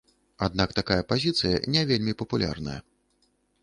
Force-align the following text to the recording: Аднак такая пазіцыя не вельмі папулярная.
Аднак 0.47 0.73
такая 0.79 0.97
пазіцыя 1.13 1.61
не 1.77 1.87
вельмі 1.93 2.19
папулярная. 2.25 2.79